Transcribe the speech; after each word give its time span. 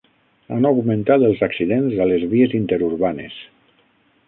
Han 0.53 0.67
augmentat 0.69 1.25
els 1.27 1.43
accidents 1.49 2.01
a 2.05 2.09
les 2.13 2.25
vies 2.33 2.59
interurbanes. 2.63 3.39